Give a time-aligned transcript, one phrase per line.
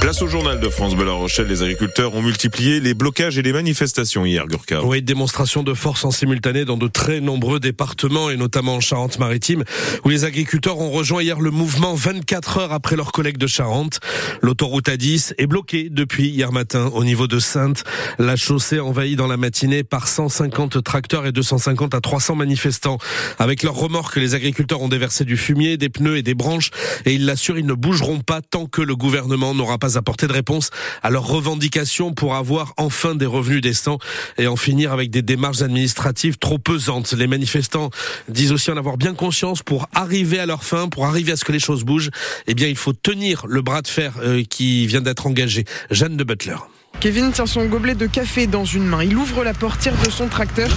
[0.00, 1.48] Place au journal de France Bleu Rochelle.
[1.48, 4.84] Les agriculteurs ont multiplié les blocages et les manifestations hier, Gurka.
[4.84, 9.64] Oui, démonstration de force en simultané dans de très nombreux départements et notamment en Charente-Maritime
[10.04, 13.98] où les agriculteurs ont rejoint hier le mouvement 24 heures après leurs collègues de Charente.
[14.40, 17.82] L'autoroute A10 est bloquée depuis hier matin au niveau de Sainte.
[18.18, 22.98] La chaussée envahie dans la matinée par 150 tracteurs et 250 à 300 manifestants.
[23.40, 26.70] Avec leurs remorques, les agriculteurs ont déversé du fumier, des pneus et des branches
[27.04, 30.32] et ils l'assurent, ils ne bougeront pas tant que le gouvernement n'aura pas apporter de
[30.32, 30.70] réponse
[31.02, 33.98] à leurs revendications pour avoir enfin des revenus décents
[34.36, 37.12] et en finir avec des démarches administratives trop pesantes.
[37.12, 37.90] Les manifestants
[38.28, 41.44] disent aussi en avoir bien conscience pour arriver à leur fin, pour arriver à ce
[41.44, 42.10] que les choses bougent.
[42.46, 45.64] Eh bien, il faut tenir le bras de fer euh, qui vient d'être engagé.
[45.90, 46.56] Jeanne de Butler.
[47.00, 49.04] Kevin tient son gobelet de café dans une main.
[49.04, 50.68] Il ouvre la portière de son tracteur.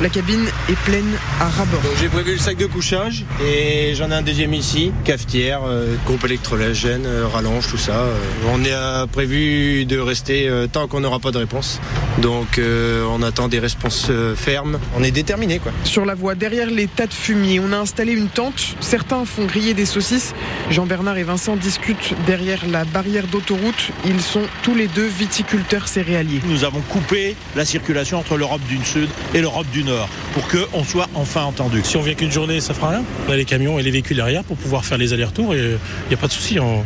[0.00, 1.10] La cabine est pleine
[1.40, 1.82] à rabord.
[2.00, 6.24] J'ai prévu le sac de couchage et j'en ai un deuxième ici, cafetière, euh, groupe
[6.24, 7.92] électrologène, euh, rallonge, tout ça.
[7.92, 8.16] Euh,
[8.52, 11.80] on est prévu de rester tant qu'on n'aura pas de réponse.
[12.18, 14.78] Donc on attend des réponses fermes.
[14.96, 15.72] On est déterminé quoi.
[15.84, 18.76] Sur la voie, derrière les tas de fumier, on a installé une tente.
[18.80, 20.34] Certains font griller des saucisses.
[20.70, 23.90] Jean-Bernard et Vincent discutent derrière la barrière d'autoroute.
[24.04, 26.40] Ils sont tous les deux viticulteurs céréaliers.
[26.46, 30.84] Nous avons coupé la circulation entre l'Europe du Sud et l'Europe du Nord pour qu'on
[30.84, 31.80] soit enfin entendu.
[31.84, 33.04] Si on vient qu'une journée, ça fera rien.
[33.28, 36.08] On a les camions et les véhicules derrière pour pouvoir faire les allers-retours et il
[36.08, 36.60] n'y a pas de souci.
[36.60, 36.84] On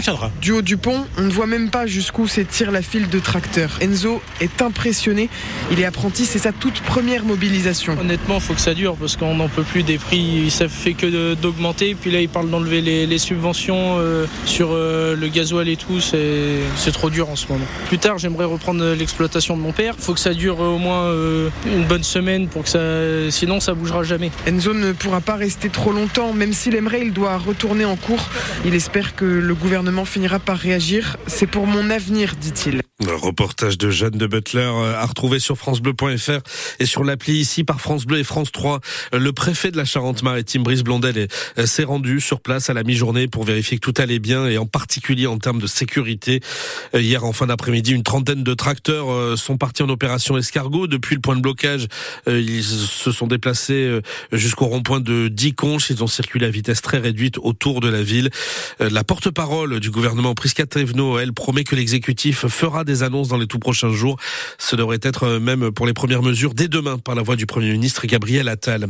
[0.00, 0.30] tiendra.
[0.40, 3.78] Du haut du pont, on ne voit même pas jusqu'où s'étire la file de tracteurs.
[3.80, 5.28] Enzo est impressionné.
[5.70, 7.96] Il est apprenti, c'est sa toute première mobilisation.
[7.98, 10.50] Honnêtement, il faut que ça dure parce qu'on n'en peut plus des prix.
[10.50, 11.94] Ça fait que d'augmenter.
[11.94, 16.00] Puis là, il parle d'enlever les, subventions euh, sur euh, le gasoil et tout.
[16.00, 17.64] C'est trop dur en ce moment.
[17.88, 19.94] Plus tard, j'aimerais reprendre l'exploitation de mon père.
[19.96, 22.80] Il faut que ça dure au moins euh, une bonne semaine pour que ça.
[23.30, 24.30] Sinon, ça bougera jamais.
[24.46, 26.32] Enzo ne pourra pas rester trop longtemps.
[26.32, 28.28] Même s'il aimerait, il doit retourner en cours.
[28.66, 31.16] Il espère que le gouvernement finira par réagir.
[31.26, 32.83] C'est pour mon avenir, dit-il.
[33.14, 36.40] Le reportage de Jeanne de Butler euh, à retrouver sur francebleu.fr
[36.80, 38.80] et sur l'appli ici par France Bleu et France 3.
[39.12, 43.28] Le préfet de la Charente-Maritime, Brice Blondel, euh, s'est rendu sur place à la mi-journée
[43.28, 46.40] pour vérifier que tout allait bien et en particulier en termes de sécurité.
[46.96, 50.88] Euh, hier en fin d'après-midi, une trentaine de tracteurs sont partis en opération escargot.
[50.88, 51.86] Depuis le point de blocage,
[52.26, 54.00] ils se sont déplacés
[54.32, 55.90] jusqu'au rond-point de Diconche.
[55.90, 58.30] Ils ont circulé à vitesse très réduite autour de la ville.
[58.80, 63.60] La porte-parole du gouvernement, Prisca elle promet que l'exécutif fera des annonces dans les tout
[63.60, 64.18] prochains jours.
[64.58, 67.46] Ce devrait être euh, même pour les premières mesures dès demain par la voix du
[67.46, 68.88] Premier ministre Gabriel Attal.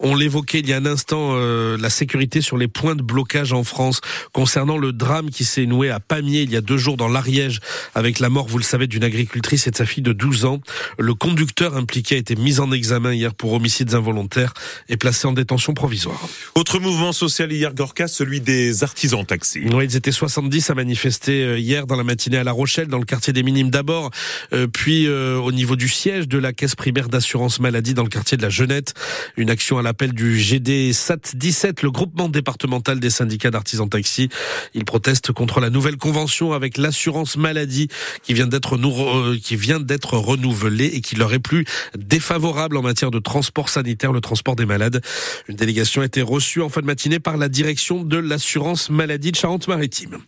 [0.00, 3.52] On l'évoquait il y a un instant, euh, la sécurité sur les points de blocage
[3.52, 4.00] en France
[4.32, 7.60] concernant le drame qui s'est noué à Pamiers il y a deux jours dans l'Ariège
[7.94, 10.60] avec la mort, vous le savez, d'une agricultrice et de sa fille de 12 ans.
[10.98, 14.54] Le conducteur impliqué a été mis en examen hier pour homicides involontaires
[14.88, 16.28] et placé en détention provisoire.
[16.54, 19.64] Autre mouvement social hier, Gorka, celui des artisans taxis.
[19.72, 22.98] Oui, ils étaient 70 à manifester euh, hier dans la matinée à La Rochelle, dans
[22.98, 24.10] le quartier des D'abord,
[24.52, 28.10] euh, puis euh, au niveau du siège de la caisse primaire d'assurance maladie dans le
[28.10, 28.92] quartier de la Jeunette.
[29.38, 34.28] Une action à l'appel du GD SAT 17, le groupement départemental des syndicats d'artisans taxi.
[34.74, 37.88] Ils protestent contre la nouvelle convention avec l'assurance maladie
[38.22, 41.64] qui vient d'être euh, qui vient d'être renouvelée et qui leur est plus
[41.96, 45.00] défavorable en matière de transport sanitaire, le transport des malades.
[45.48, 49.32] Une délégation a été reçue en fin de matinée par la direction de l'assurance maladie
[49.32, 50.18] de Charente-Maritime.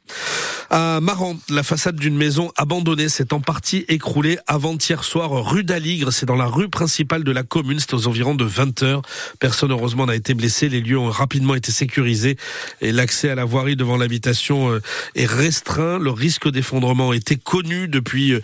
[0.71, 6.13] À Maran, la façade d'une maison abandonnée s'est en partie écroulée avant-hier soir rue d'Aligre.
[6.13, 7.79] C'est dans la rue principale de la commune.
[7.81, 9.01] C'est aux environs de 20 heures.
[9.41, 10.69] Personne heureusement n'a été blessé.
[10.69, 12.37] Les lieux ont rapidement été sécurisés
[12.83, 14.83] et l'accès à la voirie devant l'habitation euh,
[15.15, 15.99] est restreint.
[15.99, 18.41] Le risque d'effondrement était connu depuis euh,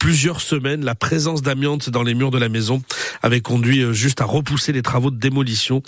[0.00, 0.82] plusieurs semaines.
[0.82, 2.80] La présence d'amiante dans les murs de la maison
[3.22, 5.82] avait conduit euh, juste à repousser les travaux de démolition.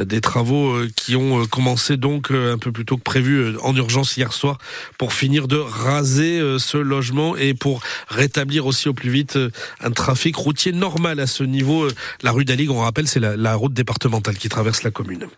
[0.00, 4.32] Des travaux qui ont commencé donc un peu plus tôt que prévu en urgence hier
[4.32, 4.58] soir
[4.98, 9.50] pour finir de raser euh, ce logement et pour rétablir aussi au plus vite euh,
[9.80, 11.84] un trafic routier normal à ce niveau.
[11.84, 15.28] Euh, la rue d'Aligue, on rappelle, c'est la, route départementale qui traverse la commune.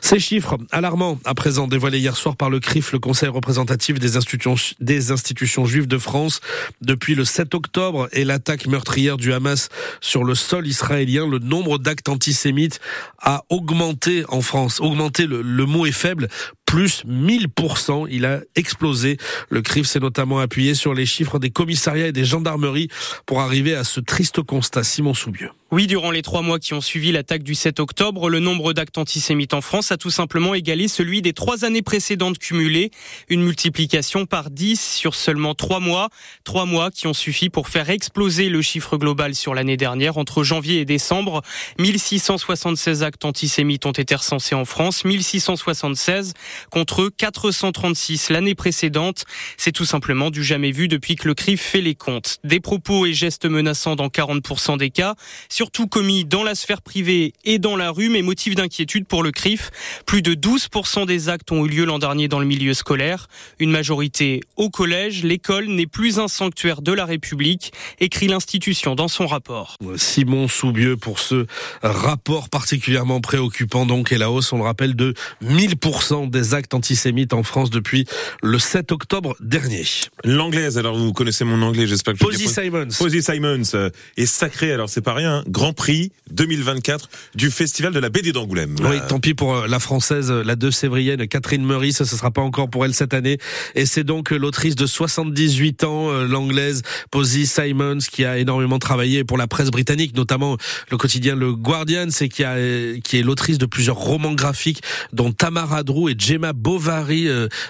[0.00, 4.16] Ces chiffres alarmants, à présent dévoilés hier soir par le CRIF, le Conseil représentatif des
[4.16, 6.40] institutions, des institutions juives de France,
[6.80, 9.68] depuis le 7 octobre et l'attaque meurtrière du Hamas
[10.00, 12.80] sur le sol israélien, le nombre d'actes antisémites
[13.18, 14.80] a augmenté en France.
[14.80, 16.28] Augmenté, le, le mot est faible,
[16.66, 18.06] plus 1000%.
[18.10, 19.16] Il a explosé.
[19.48, 22.88] Le CRIF s'est notamment appuyé sur les chiffres des commissariats et des gendarmeries
[23.24, 24.84] pour arriver à ce triste constat.
[24.84, 25.50] Simon Soubieux.
[25.72, 28.98] Oui, durant les trois mois qui ont suivi l'attaque du 7 octobre, le nombre d'actes
[28.98, 32.92] antisémites en France a tout simplement égalé celui des trois années précédentes cumulées.
[33.28, 36.08] Une multiplication par 10 sur seulement trois mois.
[36.44, 40.18] Trois mois qui ont suffi pour faire exploser le chiffre global sur l'année dernière.
[40.18, 41.42] Entre janvier et décembre,
[41.80, 45.04] 1676 actes antisémites ont été recensés en France.
[45.04, 46.34] 1676
[46.70, 49.24] contre 436 l'année précédente.
[49.56, 52.38] C'est tout simplement du jamais vu depuis que le CRIF fait les comptes.
[52.44, 55.16] Des propos et gestes menaçants dans 40% des cas
[55.56, 59.32] surtout commis dans la sphère privée et dans la rue, mais motif d'inquiétude pour le
[59.32, 59.70] CRIF.
[60.04, 63.28] Plus de 12% des actes ont eu lieu l'an dernier dans le milieu scolaire.
[63.58, 65.24] Une majorité au collège.
[65.24, 69.78] L'école n'est plus un sanctuaire de la République, écrit l'institution dans son rapport.
[69.96, 71.46] Simon Soubieux pour ce
[71.82, 77.32] rapport particulièrement préoccupant donc et la hausse, on le rappelle, de 1000% des actes antisémites
[77.32, 78.04] en France depuis
[78.42, 79.84] le 7 octobre dernier.
[80.22, 82.88] L'anglaise, alors vous connaissez mon anglais, j'espère que je Posy Simons.
[82.98, 83.88] Posy Simons euh,
[84.18, 88.74] est sacré, alors c'est pas rien, Grand Prix 2024 du Festival de la BD d'Angoulême.
[88.82, 92.30] Oui, tant pis pour euh, la française, euh, la deux sévrienne Catherine Meurice, ce sera
[92.30, 93.38] pas encore pour elle cette année.
[93.74, 99.24] Et c'est donc euh, l'autrice de 78 ans, l'anglaise Posy Simons, qui a énormément travaillé
[99.24, 100.56] pour la presse britannique, notamment
[100.90, 102.56] le quotidien Le Guardian, c'est qui a
[103.02, 104.82] qui est l'autrice de plusieurs romans graphiques,
[105.12, 107.28] dont Tamara Drew et Gemma Bovary,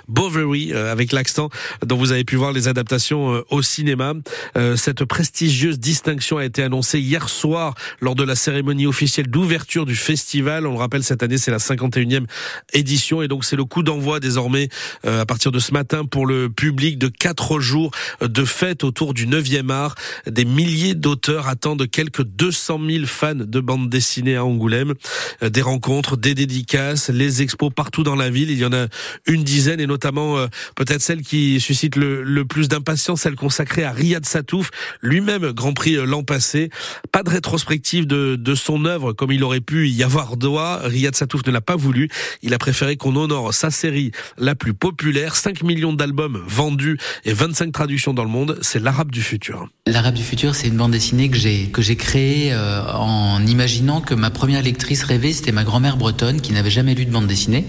[0.08, 1.50] Bovary avec l'accent,
[1.84, 4.14] dont vous avez pu voir les adaptations au cinéma.
[4.76, 7.65] Cette prestigieuse distinction a été annoncée hier soir
[8.00, 10.66] lors de la cérémonie officielle d'ouverture du festival.
[10.66, 12.26] On le rappelle, cette année, c'est la 51e
[12.72, 14.68] édition et donc c'est le coup d'envoi désormais
[15.04, 17.90] euh, à partir de ce matin pour le public de quatre jours
[18.20, 19.94] de fête autour du 9e art.
[20.26, 24.94] Des milliers d'auteurs attendent quelques 200 000 fans de bande dessinée à Angoulême.
[25.42, 28.50] Euh, des rencontres, des dédicaces, les expos partout dans la ville.
[28.50, 28.86] Il y en a
[29.26, 33.84] une dizaine et notamment euh, peut-être celle qui suscite le, le plus d'impatience, celle consacrée
[33.84, 34.70] à Riyad Satouf,
[35.02, 36.70] lui-même Grand Prix l'an passé.
[37.12, 40.80] Pas de rétro de son œuvre comme il aurait pu y avoir droit.
[40.82, 42.08] Riyad Satouf ne l'a pas voulu.
[42.42, 45.36] Il a préféré qu'on honore sa série la plus populaire.
[45.36, 48.58] 5 millions d'albums vendus et 25 traductions dans le monde.
[48.62, 49.68] C'est l'Arabe du futur.
[49.86, 54.00] L'Arabe du futur, c'est une bande dessinée que j'ai que j'ai créée euh, en imaginant
[54.00, 57.26] que ma première lectrice rêvée, c'était ma grand-mère bretonne qui n'avait jamais lu de bande
[57.26, 57.64] dessinée.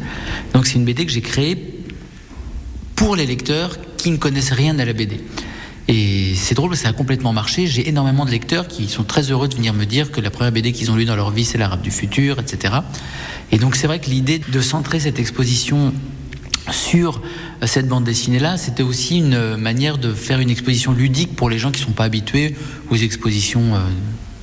[0.53, 1.57] Donc c'est une BD que j'ai créée
[2.95, 5.19] pour les lecteurs qui ne connaissent rien à la BD.
[5.87, 7.65] Et c'est drôle, ça a complètement marché.
[7.65, 10.51] J'ai énormément de lecteurs qui sont très heureux de venir me dire que la première
[10.51, 12.75] BD qu'ils ont lue dans leur vie, c'est l'Arabe du futur, etc.
[13.51, 15.93] Et donc c'est vrai que l'idée de centrer cette exposition
[16.71, 17.21] sur
[17.65, 21.71] cette bande dessinée-là, c'était aussi une manière de faire une exposition ludique pour les gens
[21.71, 22.55] qui ne sont pas habitués
[22.89, 23.79] aux expositions euh,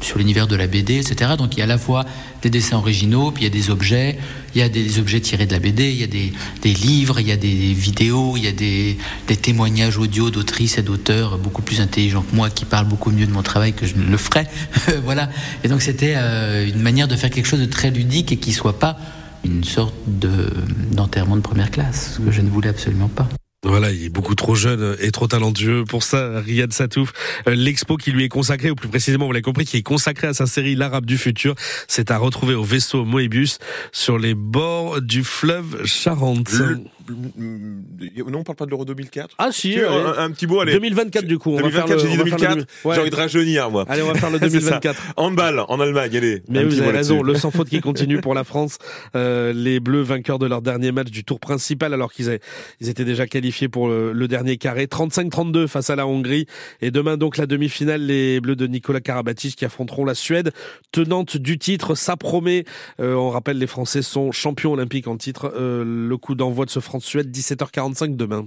[0.05, 1.33] sur l'univers de la BD, etc.
[1.37, 2.05] Donc il y a à la fois
[2.43, 4.19] des dessins originaux, puis il y a des objets,
[4.55, 7.21] il y a des objets tirés de la BD, il y a des, des livres,
[7.21, 8.97] il y a des vidéos, il y a des,
[9.43, 13.33] témoignages audio d'autrices et d'auteurs beaucoup plus intelligents que moi qui parlent beaucoup mieux de
[13.33, 14.49] mon travail que je ne le ferais.
[15.05, 15.29] voilà.
[15.65, 18.53] Et donc c'était euh, une manière de faire quelque chose de très ludique et qui
[18.53, 18.97] soit pas
[19.45, 23.29] une sorte d'enterrement de première classe, ce que je ne voulais absolument pas.
[23.65, 27.13] Voilà, il est beaucoup trop jeune et trop talentueux pour ça, Riyad Satouf.
[27.49, 30.27] Euh, l'expo qui lui est consacrée, ou plus précisément, vous l'avez compris, qui est consacrée
[30.27, 31.55] à sa série L'Arabe du futur,
[31.89, 33.59] c'est à retrouver au vaisseau Moebius
[33.91, 36.51] sur les bords du fleuve Charente.
[37.09, 39.35] Non, on parle pas de l'Euro 2004.
[39.39, 40.73] Ah si, un, petit mot, allez.
[40.73, 41.51] 2024 du coup.
[41.51, 42.67] On 2024, j'ai dit 2004.
[42.85, 43.85] J'ai envie de rajeunir, moi.
[43.89, 45.15] Allez, on va faire le 2024.
[45.17, 46.43] Handball en Allemagne, allez.
[46.49, 48.79] Mais vous avez raison, le sans faute qui continue pour la France.
[49.17, 52.39] Euh, les Bleus vainqueurs de leur dernier match du tour principal, alors qu'ils
[52.81, 54.87] ils étaient déjà qualifiés pour le, dernier carré.
[54.87, 56.47] 35-32 face à la Hongrie.
[56.81, 60.53] Et demain donc la demi-finale, les Bleus de Nicolas Karabatic qui affronteront la Suède,
[60.93, 61.95] tenante du titre.
[61.95, 62.65] Ça promet.
[63.01, 65.53] Euh, on rappelle, les Français sont champions olympiques en titre.
[65.57, 68.43] Euh, le coup d'envoi de ce France-Suède, 17h45 demain.